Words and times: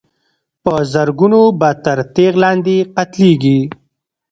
په 0.63 0.73
زرګونو 0.93 1.41
به 1.59 1.69
تر 1.83 1.99
تېغ 2.15 2.33
لاندي 2.43 2.77
قتلیږي 2.95 3.59